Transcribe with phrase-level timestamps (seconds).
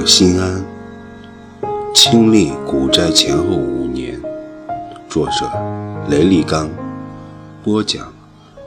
[0.00, 0.64] 往新安，
[1.94, 4.18] 亲历股灾前后五年。
[5.10, 5.46] 作者：
[6.08, 6.70] 雷立刚，
[7.62, 8.10] 播讲：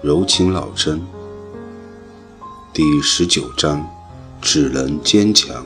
[0.04, 1.02] 柔情老真。
[2.72, 3.84] 第十九章：
[4.40, 5.66] 只能坚强。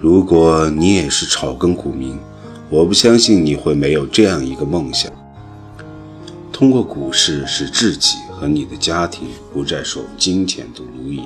[0.00, 2.18] 如果你也是草根股民，
[2.68, 5.08] 我不相信你会没有这样一个梦想：
[6.52, 11.22] 通过股市使自己和你的家庭不再受金钱的奴役。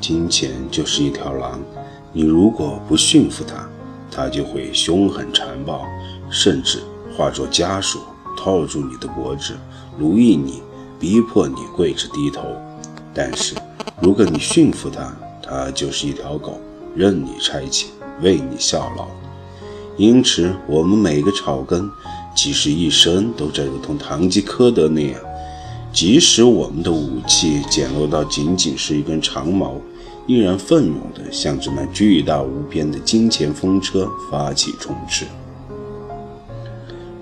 [0.00, 1.60] 金钱就是一条狼，
[2.12, 3.68] 你如果不驯服它，
[4.10, 5.84] 它就会凶狠残暴，
[6.30, 6.78] 甚至
[7.16, 8.00] 化作枷锁
[8.36, 9.56] 套住你的脖子，
[9.98, 10.62] 奴役你，
[10.98, 12.42] 逼迫你跪着低头。
[13.12, 13.54] 但是，
[14.00, 16.60] 如果你驯服它，它就是一条狗，
[16.94, 17.86] 任你差遣，
[18.22, 19.08] 为你效劳。
[19.96, 21.90] 因此，我们每个草根，
[22.36, 25.20] 即使一生都在如同堂吉诃德那样。
[25.90, 29.74] 即使我们的武器简陋到仅仅是一根长矛，
[30.28, 35.24] 依然奋勇地向着那巨大无边的金钱风车发起冲刺。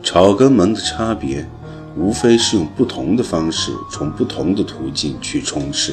[0.03, 1.49] 草根们的差别，
[1.97, 5.93] 无非是用不同的方式，从不同的途径去冲刺。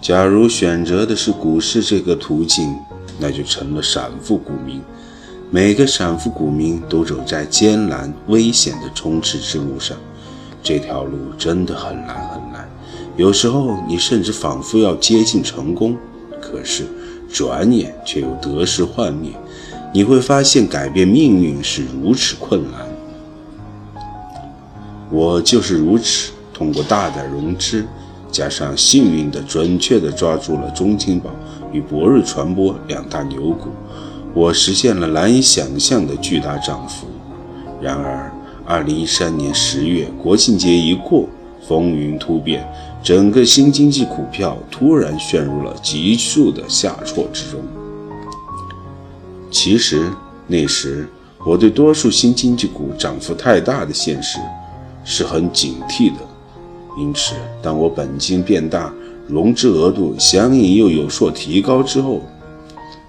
[0.00, 2.74] 假如选择的是股市这个途径，
[3.18, 4.80] 那就成了散户股民。
[5.50, 9.94] 每个散户股民都走在艰难危险的冲刺之路上。
[10.62, 12.51] 这条路真的很难很难，
[13.16, 15.96] 有时候你甚至仿佛要接近成功，
[16.40, 16.84] 可是
[17.30, 19.30] 转眼却又得失幻灭。
[19.92, 22.80] 你会发现改变命运是如此困难。
[25.10, 27.84] 我就是如此，通过大胆融资，
[28.30, 31.28] 加上幸运的准确地抓住了中青宝
[31.70, 33.68] 与博瑞传播两大牛股，
[34.32, 37.06] 我实现了难以想象的巨大涨幅。
[37.80, 38.32] 然而。
[38.64, 41.28] 二零一三年十月，国庆节一过，
[41.66, 42.66] 风云突变，
[43.02, 47.60] 整个新经济股票突然陷入了急速的下挫之中。
[49.50, 50.10] 其实
[50.46, 51.08] 那时，
[51.44, 54.38] 我对多数新经济股涨幅太大的现实
[55.04, 56.16] 是很警惕的。
[56.98, 58.92] 因此，当我本金变大，
[59.28, 62.20] 融资额度相应又有所提高之后，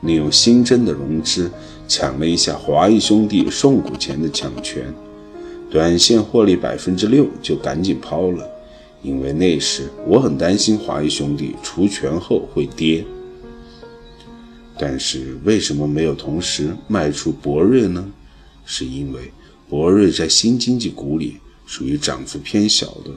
[0.01, 1.51] 利用新增的融资
[1.87, 4.93] 抢了一下华谊兄弟送股前的抢权。
[5.73, 8.47] 短线获利百分之六就赶紧抛了，
[9.01, 13.03] 因为那时我很担心华谊兄弟除权后会跌。
[14.77, 18.05] 但是为什么没有同时卖出博瑞呢？
[18.63, 19.33] 是因为
[19.67, 23.09] 博瑞在新经济股里属于涨幅偏小的，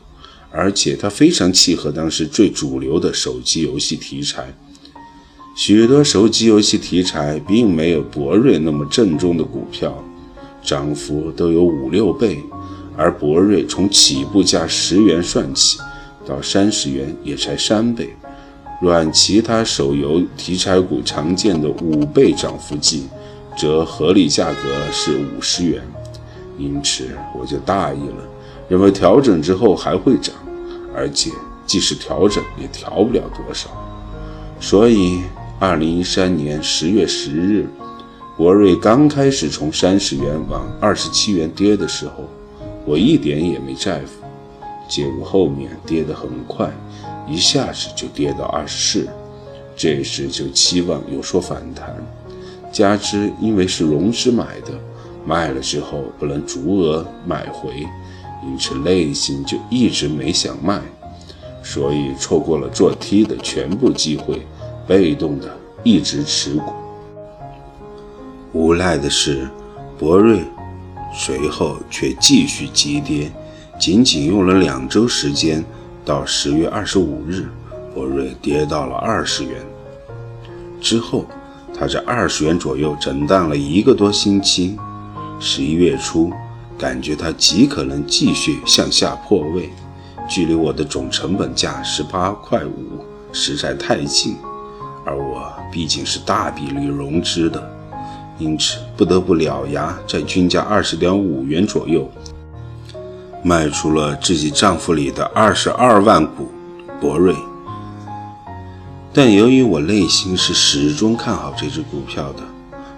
[0.51, 4.57] 而且它非常契合当时最主流的手机游戏题材。
[5.55, 10.03] 许多手机游戏题材并没有博瑞那么正宗的股票。
[10.67, 12.43] 涨幅都有五六倍，
[12.97, 15.79] 而博瑞从起步价十元算起，
[16.27, 18.11] 到三十元也才三倍，
[18.83, 23.07] 软其他手游题材股常见的五倍涨幅计，
[23.57, 24.59] 则合理价格
[24.91, 25.81] 是五十元。
[26.59, 27.07] 因此
[27.39, 28.25] 我就大意了，
[28.69, 30.35] 认为调整之后还会涨，
[30.93, 31.31] 而且
[31.65, 33.71] 即使调整也调不了多少。
[34.59, 35.21] 所以，
[35.61, 37.69] 二零一三年十月十日。
[38.37, 42.25] 博瑞刚开始从三十元往二十七元跌的时候，
[42.85, 44.07] 我一点也没在乎。
[44.87, 46.71] 结果后面跌得很快，
[47.27, 49.09] 一下子就跌到二十四，
[49.75, 51.97] 这时就期望有所反弹。
[52.71, 54.73] 加之因为是融资买的，
[55.25, 57.71] 卖了之后不能足额买回，
[58.45, 60.79] 因此内心就一直没想卖，
[61.63, 64.43] 所以错过了做 T 的全部机会，
[64.87, 66.71] 被动的一直持股。
[68.57, 69.47] 无奈的是，
[69.99, 70.43] 博瑞
[71.13, 73.31] 随后却继续急跌，
[73.79, 75.63] 仅仅用了两周时间，
[76.07, 77.51] 到十月二十五日，
[77.95, 79.53] 博瑞跌到了二十元。
[80.81, 81.27] 之后，
[81.79, 84.79] 他在二十元左右震荡了一个多星期。
[85.39, 86.33] 十一月初，
[86.79, 89.69] 感觉它极可能继续向下破位，
[90.27, 93.05] 距离我的总成本价十八块五
[93.35, 94.35] 实在太近，
[95.05, 97.76] 而我毕竟是大比例融资的。
[98.39, 102.11] 因此，不得不咬牙在均价二十点五元左右
[103.43, 106.49] 卖出了自己账户里的二十二万股
[107.01, 107.35] 博瑞。
[109.13, 112.43] 但由于我内心是始终看好这只股票的，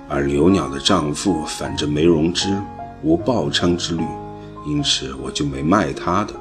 [0.09, 2.49] 而刘鸟的账户反正没融资，
[3.03, 4.05] 无爆仓之虑，
[4.67, 6.35] 因此我就没卖它的。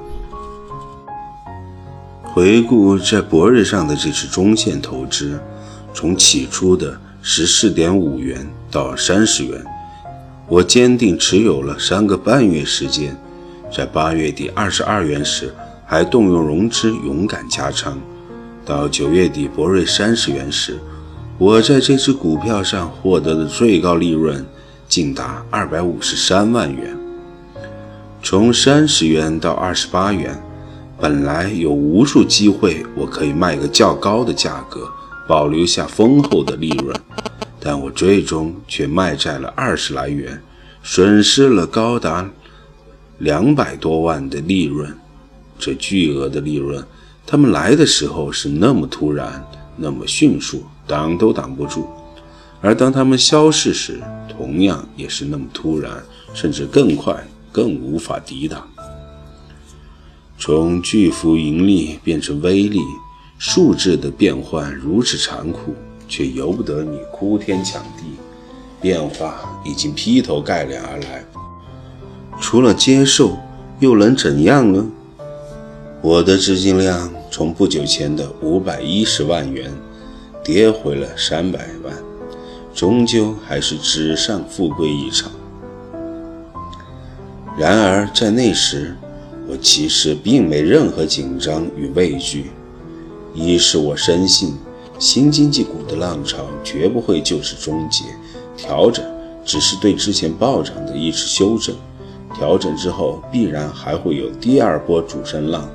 [2.24, 5.38] 回顾在博瑞上的这次中线投资，
[5.94, 6.98] 从起初的。
[7.20, 9.64] 十四点五元到三十元，
[10.46, 13.16] 我坚定持有了三个半月时间，
[13.74, 15.54] 在八月底二十二元时
[15.86, 17.98] 还动用融资勇敢加仓，
[18.64, 20.78] 到九月底博瑞三十元时，
[21.38, 24.44] 我在这只股票上获得的最高利润
[24.86, 26.96] 竟达二百五十三万元。
[28.22, 30.38] 从三十元到二十八元，
[31.00, 34.88] 本来有无数机会，我可以卖个较高的价格，
[35.26, 36.94] 保留下丰厚的利润，
[37.60, 40.40] 但我最终却卖在了二十来元，
[40.82, 42.30] 损失了高达
[43.18, 44.96] 两百多万的利润。
[45.58, 46.84] 这巨额的利润，
[47.26, 49.44] 他们来的时候是那么突然，
[49.76, 51.82] 那么迅速，挡都挡不住；
[52.60, 56.02] 而当他们消逝时，同样也是那么突然，
[56.34, 57.26] 甚至更快。
[57.50, 58.68] 更无法抵挡。
[60.38, 62.78] 从巨幅盈利变成微利，
[63.38, 65.74] 数字的变换如此残酷，
[66.08, 68.18] 却由不得你哭天抢地。
[68.80, 71.24] 变化已经劈头盖脸而来，
[72.40, 73.36] 除了接受，
[73.80, 74.86] 又能怎样呢？
[76.00, 79.72] 我的资金量从不久前的五百一十万元，
[80.44, 81.92] 跌回了三百万，
[82.72, 85.28] 终究还是纸上富贵一场。
[87.58, 88.96] 然而，在那时，
[89.48, 92.52] 我其实并没任何紧张与畏惧。
[93.34, 94.56] 一是我深信，
[94.98, 98.04] 新经济股的浪潮绝不会就此终结，
[98.56, 99.04] 调整
[99.44, 101.74] 只是对之前暴涨的一次修正，
[102.34, 105.68] 调整之后必然还会有第二波主升浪。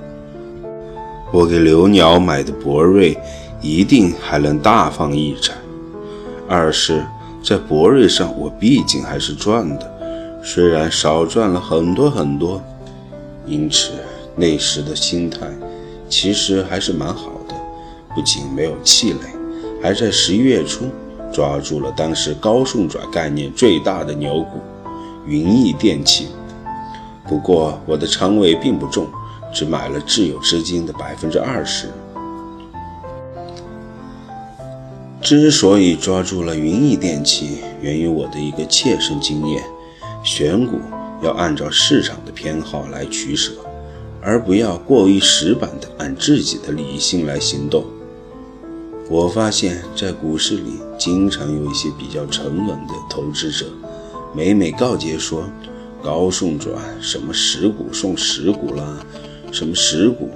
[1.32, 3.18] 我给刘鸟买的博瑞，
[3.62, 5.54] 一定还能大放异彩。
[6.48, 7.04] 二是，
[7.42, 9.92] 在博瑞上，我毕竟还是赚的。
[10.44, 12.62] 虽然少赚了很多很多，
[13.48, 13.92] 因此
[14.36, 15.48] 那时的心态
[16.10, 17.33] 其实还是蛮好，
[18.16, 19.28] 不仅没有气馁，
[19.82, 20.86] 还在十一月初
[21.32, 24.60] 抓住了当时高送转概念最大的牛股
[25.26, 26.28] 云翼电器。
[27.28, 29.08] 不过我的仓位并不重，
[29.54, 31.88] 只买了自有资金的百分之二十。
[35.22, 39.64] 之所以抓住了云翼电器，源于我的一个切身经验。
[40.22, 40.80] 选股
[41.22, 43.52] 要按照市场的偏好来取舍，
[44.22, 47.86] 而不要过于死板的按自己的理性来行动。
[49.14, 53.68] 我发现，在股市里，经常有一些比较沉稳的投资者，
[54.36, 55.48] 每每告诫说
[56.02, 59.06] ：“高送转，什么十股送十股啦，
[59.52, 60.32] 什么十股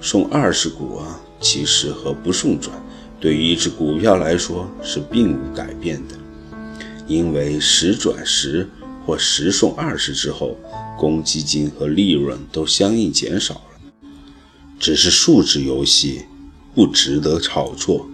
[0.00, 2.74] 送二十股啊。”其实和不送转，
[3.20, 6.16] 对于一只股票来说是并无改变的，
[7.06, 8.68] 因为十转十。
[9.06, 10.56] 或十送二十之后，
[10.98, 14.08] 公积金和利润都相应减少了，
[14.80, 16.22] 只是数字游戏，
[16.74, 18.08] 不值得炒作。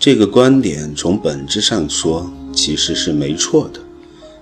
[0.00, 3.80] 这个观点从本质上说其实是没错的，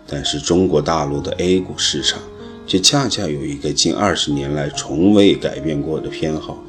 [0.07, 2.21] 但是中国大陆的 A 股市场
[2.67, 6.63] 却恰恰有一个近二十年来从未改变过的偏好，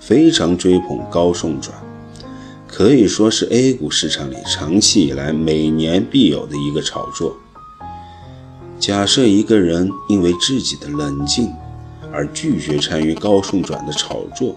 [0.00, 1.72] 非常追捧高送转，
[2.66, 7.36] 可以说是 A 股市场里长期以来每年必有的一个炒作。
[8.80, 11.52] 假设一个人因为自己的冷静
[12.12, 14.56] 而拒绝参与高送转的炒作，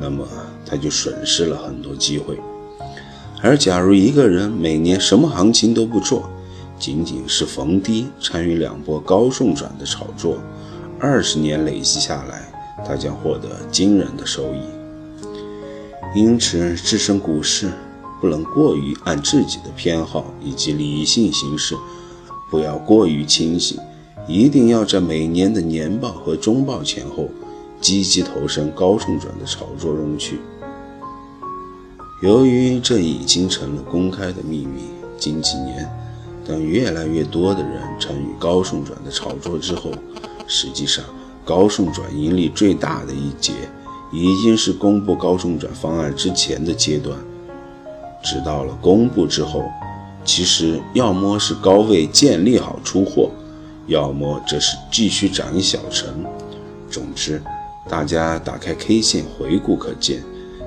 [0.00, 0.24] 那么
[0.64, 2.38] 他就损失了很多机会。
[3.42, 6.28] 而假如一个人每年什么行情都不做，
[6.78, 10.38] 仅仅是逢低参与两波高送转的炒作，
[10.98, 12.52] 二十年累积下来，
[12.86, 14.60] 他将获得惊人的收益。
[16.14, 17.70] 因此，置身股市
[18.20, 21.76] 不能过于按自己的偏好以及理性行事。
[22.50, 23.78] 不要过于清醒，
[24.26, 27.28] 一定要在每年的年报和中报前后
[27.80, 30.38] 积极投身高送转的炒作中去。
[32.22, 34.84] 由于这已经成了公开的秘密，
[35.18, 35.86] 近几年，
[36.48, 39.90] 当越来越多的人参与高送转的炒作之后，
[40.46, 41.04] 实际上
[41.44, 43.52] 高送转盈利最大的一节，
[44.10, 47.18] 已经是公布高送转方案之前的阶段，
[48.24, 49.64] 直到了公布之后。
[50.24, 53.30] 其实，要么是高位建立好出货，
[53.86, 56.24] 要么这是继续涨一小层。
[56.90, 57.40] 总之，
[57.88, 60.24] 大家打开 K 线回顾可见，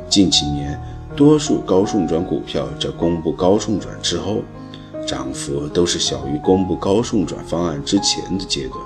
[0.07, 0.79] 近几年
[1.19, 4.41] 多数高送转股票在公布高送转之后，
[5.05, 8.79] 涨幅都是小于公布高送转方案之前的阶段。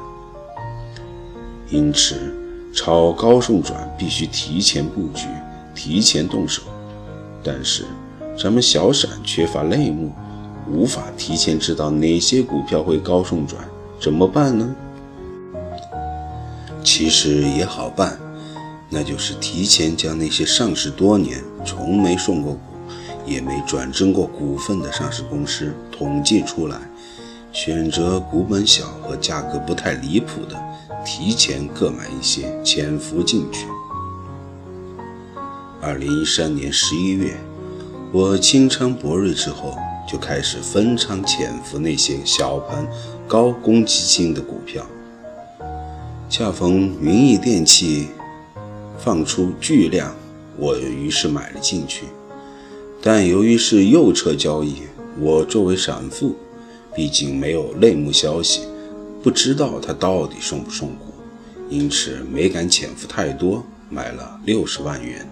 [1.69, 2.33] 因此，
[2.73, 5.27] 炒高送转必须提前布局，
[5.75, 6.63] 提前动手。
[7.43, 7.85] 但是，
[8.35, 10.11] 咱们小散缺乏内幕。
[10.71, 13.63] 无法提前知道哪些股票会高送转，
[14.01, 14.73] 怎么办呢？
[16.83, 18.17] 其实也好办，
[18.89, 22.59] 那就是提前将那些上市多年、从没送过股、
[23.25, 26.77] 也没转增过股份的上市公司统计出来，
[27.51, 30.61] 选择股本小和价格不太离谱的，
[31.05, 33.65] 提前各买一些，潜伏进去。
[35.81, 37.35] 二零一三年十一月，
[38.11, 39.77] 我清仓博瑞之后，
[40.09, 42.87] 就开始分仓潜伏那些小盘
[43.27, 44.85] 高公积金的股票。
[46.29, 48.07] 恰逢云翼电器
[48.97, 50.15] 放出巨量，
[50.57, 52.05] 我于是买了进去。
[53.01, 54.83] 但由于是右侧交易，
[55.19, 56.35] 我作为散户，
[56.95, 58.61] 毕竟没有内幕消息，
[59.21, 61.13] 不知道它到底送不送股，
[61.69, 65.29] 因此没敢潜伏太多，买了六十万元。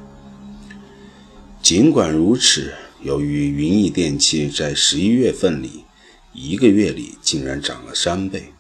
[1.62, 5.86] 尽管如此，由于云翼电器在十一月份里
[6.34, 8.52] 一个月里竟然涨了三倍。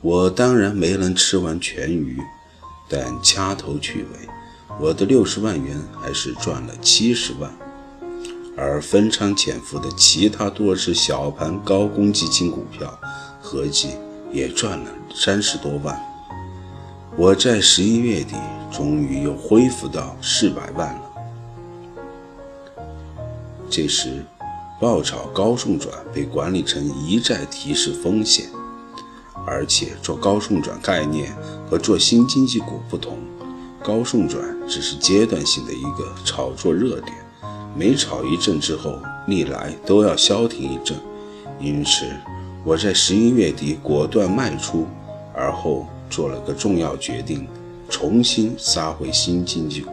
[0.00, 2.16] 我当然没能吃完全鱼，
[2.88, 4.28] 但掐头去尾，
[4.80, 7.50] 我的六十万元还是赚了七十万，
[8.56, 12.98] 而分仓潜伏的其他多只小盘高公积金股票，
[13.42, 13.96] 合计
[14.32, 16.00] 也赚了三十多万。
[17.16, 18.36] 我在十一月底
[18.72, 21.02] 终于又恢复到四百万了。
[23.68, 24.24] 这时，
[24.80, 28.48] 爆炒高送转被管理层一再提示风险。
[29.46, 31.34] 而且做高送转概念
[31.70, 33.16] 和做新经济股不同，
[33.88, 37.16] 高送转只是阶段性的一个炒作热点，
[37.74, 40.94] 每炒一阵之后，历来都要消停一阵。
[41.58, 42.04] 因此，
[42.64, 44.86] 我在十一月底果断卖出，
[45.34, 47.48] 而后做了个重要决定，
[47.88, 49.86] 重新杀回新经济。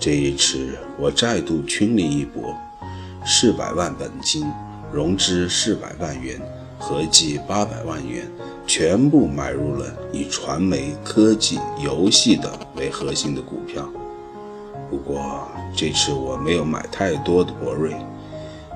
[0.00, 2.56] 这一次，我再度群力一搏，
[3.24, 4.44] 四百万本金，
[4.92, 6.40] 融资四百万元。
[6.82, 8.28] 合计八百万元，
[8.66, 13.88] 全部买入了以传媒、科技、游戏等为核心的股票。
[14.90, 17.94] 不过这次我没有买太多的博瑞，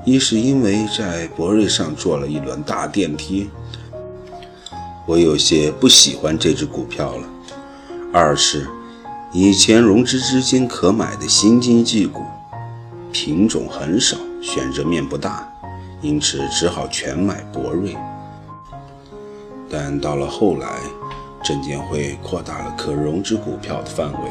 [0.05, 3.51] 一是因为在博瑞上做了一轮大电梯，
[5.05, 7.25] 我有些不喜欢这只股票了；
[8.13, 8.69] 二是
[9.33, 12.23] 以前融资资金可买的新经济股
[13.11, 15.53] 品种很少，选择面不大。
[16.03, 17.97] 因此只好全买博瑞，
[19.71, 20.69] 但到了后来，
[21.43, 24.31] 证监会扩大了可融资股票的范围，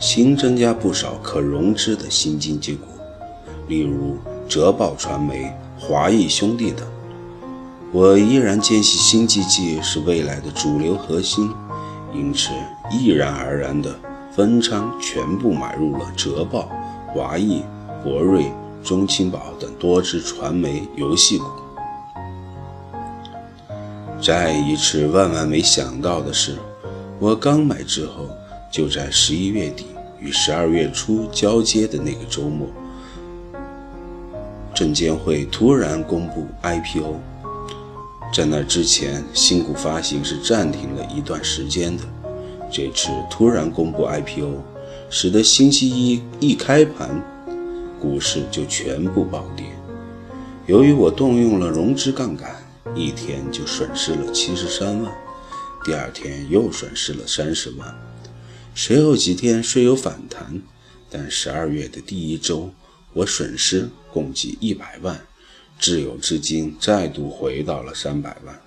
[0.00, 2.86] 新增加不少可融资的新经济股，
[3.68, 4.16] 例如
[4.48, 6.86] 浙报传媒、华谊兄弟等。
[7.92, 11.50] 我依然坚信新经济是未来的主流核心，
[12.12, 12.50] 因此
[12.90, 13.94] 毅然而然地
[14.32, 16.68] 分仓全部买入了浙报、
[17.14, 17.62] 华谊、
[18.02, 18.50] 博瑞。
[18.86, 21.46] 中青宝等多只传媒游戏股。
[24.22, 26.56] 再一次万万没想到的是，
[27.18, 28.30] 我刚买之后，
[28.70, 29.86] 就在十一月底
[30.20, 32.68] 与十二月初交接的那个周末，
[34.72, 37.16] 证监会突然公布 IPO。
[38.32, 42.04] 在那之前，新股发行是暂停了一段时间的。
[42.70, 44.62] 这次突然公布 IPO，
[45.10, 47.20] 使得星期一一开盘。
[48.00, 49.66] 股市就全部暴跌。
[50.66, 52.56] 由于我动用了融资杠杆，
[52.94, 55.12] 一天就损失了七十三万，
[55.84, 57.94] 第二天又损失了三十万。
[58.74, 60.60] 随后几天虽有反弹，
[61.08, 62.70] 但十二月的第一周，
[63.12, 65.20] 我损失共计一百万，
[65.78, 68.60] 自有资金再度回到了三百万。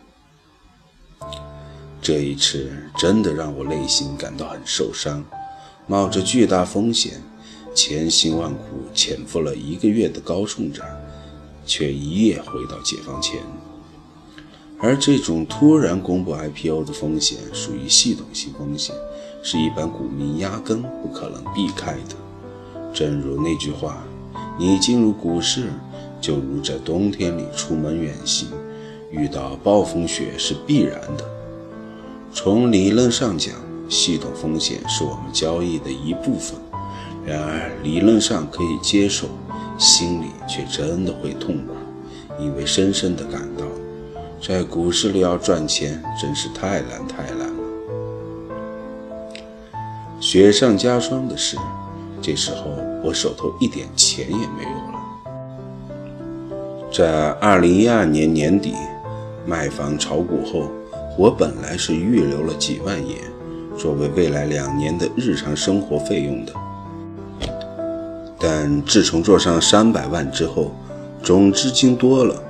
[2.02, 5.24] 这一次真的让我内心感到很受伤，
[5.86, 7.22] 冒着巨大风险。
[7.74, 8.62] 千辛万苦
[8.94, 10.86] 潜伏了一个月的高送展，
[11.66, 13.42] 却一夜回到解放前。
[14.82, 18.96] 而这种突然公布 IPO 的风险属于系统性风险，
[19.44, 22.16] 是一般股民压根不可能避开的。
[22.94, 24.04] 正如那句话
[24.58, 25.68] ：“你进入股市，
[26.22, 28.48] 就如在冬天里出门远行，
[29.12, 31.26] 遇到暴风雪是必然的。”
[32.34, 33.56] 从理论上讲，
[33.90, 36.56] 系统风险是我们交易的一部分。
[37.30, 39.28] 然而，理论上可以接受，
[39.78, 41.76] 心里却真的会痛苦，
[42.40, 43.64] 因为深深地感到，
[44.42, 47.54] 在股市里要赚钱真是太难太难了。
[50.20, 51.56] 雪上加霜的是，
[52.20, 52.72] 这时候
[53.04, 55.00] 我手头一点钱也没有了。
[56.92, 58.74] 在二零一二年年底
[59.46, 60.72] 卖房炒股后，
[61.16, 63.20] 我本来是预留了几万元，
[63.78, 66.52] 作为未来两年的日常生活费用的。
[68.40, 70.72] 但自从做上三百万之后，
[71.22, 72.42] 总资金多了，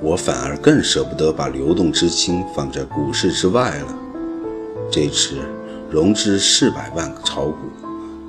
[0.00, 3.98] 我反而更舍不得把流动资金放在股市之外了。
[4.90, 5.36] 这次
[5.90, 7.56] 融资四百万炒股，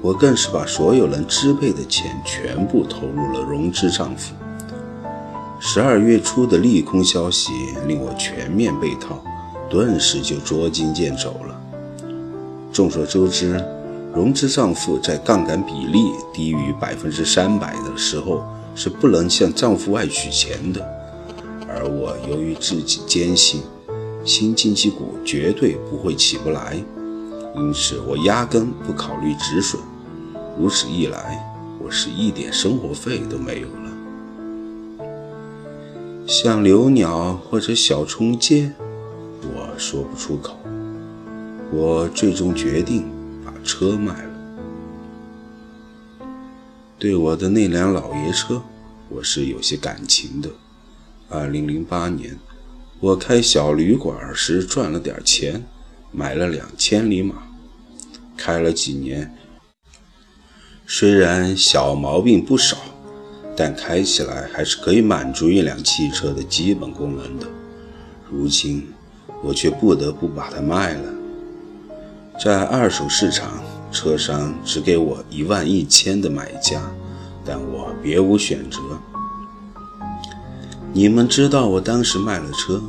[0.02, 4.34] 我更是把所有能支配的钱全部投入了融资账户。
[5.60, 7.52] 十二月初的利空消息
[7.88, 9.24] 令我全面被套，
[9.70, 11.62] 顿时就捉襟见肘了。
[12.72, 13.64] 众所周知，
[14.14, 20.88] 融资账户在杠杆比例低于百分之三百的时候是不能向账户外取钱的。
[21.68, 23.64] 而我由于自己坚信
[24.24, 26.78] 新经济股绝对不会起不来，
[27.56, 29.82] 因此我压根不考虑止损。
[30.60, 31.44] 如此一来，
[31.84, 35.04] 我是一点生活费都没有了。
[36.28, 38.72] 像留鸟或者小冲街，
[39.42, 40.56] 我说不出口。
[41.72, 43.04] 我最终决定
[43.64, 44.30] 车卖了。
[47.00, 48.62] 对我的那辆老爷车，
[49.10, 50.50] 我是有些感情的。
[51.30, 52.38] 二零零八年，
[53.00, 55.64] 我开小旅馆时赚了点钱，
[56.12, 57.36] 买了两千里马，
[58.38, 59.36] 开了几年。
[60.86, 62.78] 虽然小毛病不少，
[63.56, 67.48] 但开起来还是可以满足一辆汽车的基本功能的。
[68.30, 68.88] 如今，
[69.44, 71.13] 我却不得不把它卖了。
[72.40, 76.82] 在二手市场，车商只给我一万一千的买价，
[77.46, 78.80] 但我别无选择。
[80.92, 82.82] 你们知道我当时卖了车，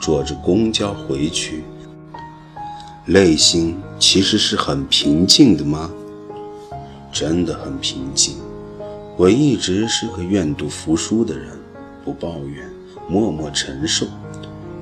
[0.00, 1.62] 坐着公交回去，
[3.04, 5.90] 内心其实是很平静的吗？
[7.12, 8.36] 真的很平静。
[9.16, 11.48] 我一直是个愿赌服输的人，
[12.04, 12.68] 不抱怨，
[13.08, 14.06] 默默承受，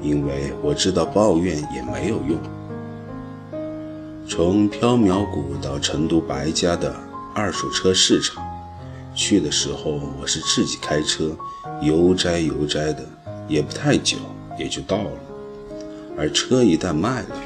[0.02, 2.38] 因为我知道抱怨也没有用。
[4.26, 6.96] 从缥缈谷到成都白家的
[7.34, 8.42] 二手车市场，
[9.14, 11.36] 去的时候我是自己开车，
[11.82, 13.04] 悠哉悠哉的，
[13.46, 14.16] 也不太久，
[14.58, 15.10] 也就到了。
[16.16, 17.36] 而车一旦卖了，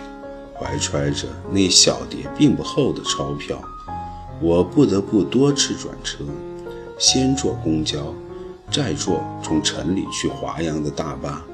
[0.55, 3.61] 怀揣着那小叠并不厚的钞票，
[4.41, 6.25] 我不得不多次转车，
[6.97, 8.15] 先坐公交，
[8.71, 11.45] 再坐从城里去华阳的大巴，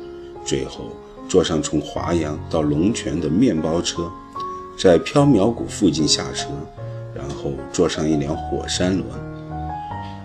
[0.44, 0.90] 最后
[1.30, 4.10] 坐上从华阳到龙泉的面包车。
[4.76, 6.48] 在缥缈谷附近下车，
[7.14, 9.06] 然后坐上一辆火山轮，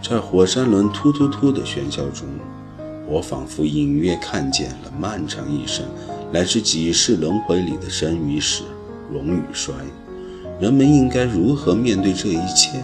[0.02, 2.28] 在火山轮突突突的喧嚣中，
[3.08, 5.86] 我仿佛隐约看见了漫长一生
[6.34, 8.64] 来自几世轮回里的生与死、
[9.12, 9.74] 荣与衰。
[10.60, 12.84] 人们应该如何面对这一切？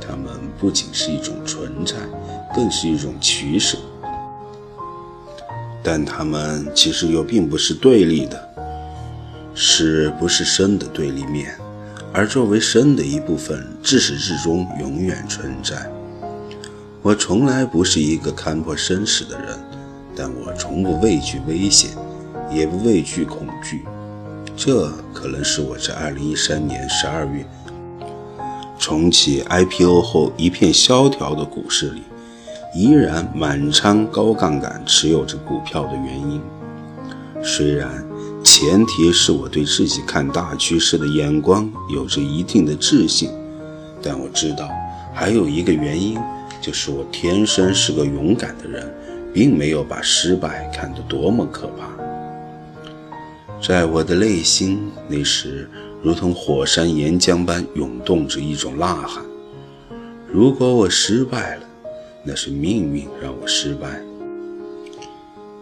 [0.00, 0.28] 它们
[0.60, 1.96] 不仅是一种存在，
[2.54, 3.78] 更是一种取舍，
[5.82, 8.53] 但它们其实又并不是对立的。
[9.56, 11.54] 死不是生的对立面，
[12.12, 15.88] 而作为生的一部分，自始至终永远存在。
[17.02, 19.56] 我从来不是一个看破生死的人，
[20.16, 21.90] 但我从不畏惧危险，
[22.50, 23.84] 也不畏惧恐惧。
[24.56, 27.46] 这可能是我在2013年12月
[28.78, 32.02] 重启 IPO 后一片萧条的股市里，
[32.74, 36.40] 依然满仓高杠杆持有着股票的原因。
[37.40, 38.04] 虽然。
[38.44, 43.30] 前提是我对自己看大趋势的眼光有着一定的自信，
[44.02, 44.68] 但我知道
[45.14, 46.18] 还有一个原因，
[46.60, 48.94] 就是我天生是个勇敢的人，
[49.32, 51.88] 并没有把失败看得多么可怕。
[53.66, 54.78] 在我的内心，
[55.08, 55.68] 那时
[56.02, 59.24] 如同火山岩浆般涌动着一种呐喊：
[60.30, 61.62] 如果我失败了，
[62.22, 63.88] 那是命运让我失败；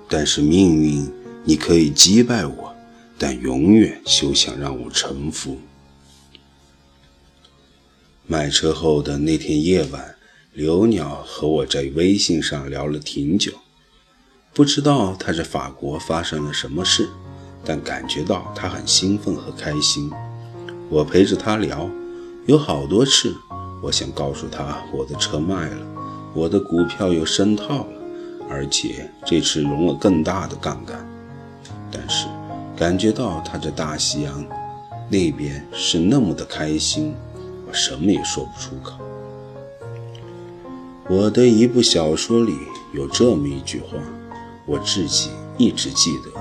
[0.09, 1.09] 但是命运，
[1.45, 2.72] 你可以击败我。
[3.23, 5.59] 但永远休想让我臣服。
[8.27, 10.17] 买车后的那天夜晚，
[10.53, 13.53] 刘鸟和我在微信上聊了挺久。
[14.53, 17.09] 不知道他在法国发生了什么事，
[17.65, 20.11] 但感觉到他很兴奋和开心。
[20.91, 21.89] 我陪着他聊，
[22.49, 23.33] 有好多次，
[23.85, 25.87] 我想告诉他我的车卖了，
[26.35, 27.93] 我的股票又深套了，
[28.51, 31.09] 而且这次融了更大的杠杆。
[31.93, 32.27] 但是。
[32.83, 34.45] 感觉到他在大西洋
[35.09, 37.15] 那边是那么的开心，
[37.65, 38.95] 我什么也说不出口。
[41.09, 42.53] 我的一部小说里
[42.93, 43.97] 有这么一句话，
[44.67, 46.41] 我自己一直记得：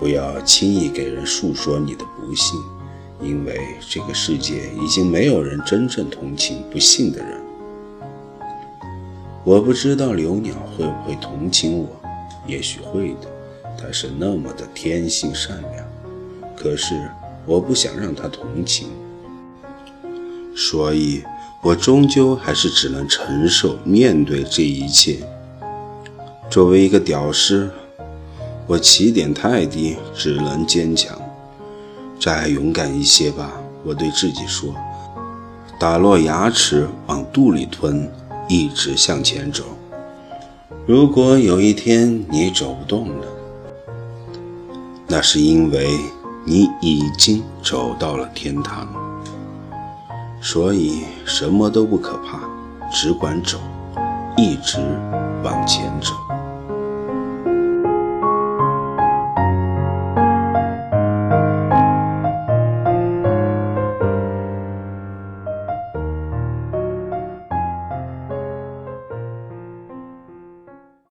[0.00, 2.60] 不要轻易给人诉说你的不幸，
[3.20, 7.40] 因为这个世界已经没有人真正同情不幸的人。
[9.44, 11.86] 我不知道刘鸟会不会同情我，
[12.48, 13.41] 也许会的。
[13.76, 15.84] 他是那么的天性善良，
[16.56, 16.94] 可是
[17.46, 18.88] 我不想让他同情，
[20.54, 21.22] 所以
[21.62, 25.18] 我终究还是只能承受面对这一切。
[26.50, 27.70] 作为一个屌丝，
[28.66, 31.18] 我起点太低，只能坚强。
[32.20, 34.74] 再勇敢一些吧，我对自己说。
[35.80, 38.08] 打落牙齿往肚里吞，
[38.48, 39.64] 一直向前走。
[40.86, 43.26] 如果有一天你走不动了，
[45.14, 46.00] 那是因为
[46.42, 48.88] 你已经走到了天堂。
[50.40, 52.40] 所以什么都不可怕，
[52.90, 53.58] 只管走，
[54.38, 54.78] 一直
[55.44, 56.14] 往前走。